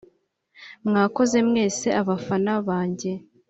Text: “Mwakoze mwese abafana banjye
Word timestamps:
“Mwakoze 0.87 1.37
mwese 1.49 1.87
abafana 2.01 2.51
banjye 2.67 3.11